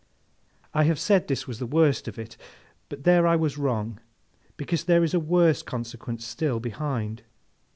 I 0.73 0.85
have 0.85 0.97
said 0.99 1.27
this 1.27 1.45
was 1.45 1.59
the 1.59 1.67
worst 1.67 2.07
of 2.07 2.17
it, 2.17 2.35
but 2.89 3.03
there 3.03 3.27
I 3.27 3.35
was 3.35 3.59
wrong, 3.59 3.99
because 4.57 4.85
there 4.85 5.03
is 5.03 5.13
a 5.13 5.19
worse 5.19 5.61
consequence 5.61 6.25
still, 6.25 6.59
behind. 6.59 7.21